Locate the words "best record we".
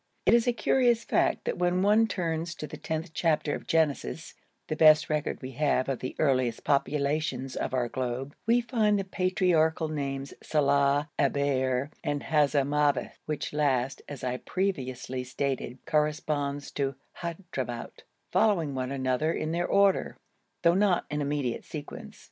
4.75-5.51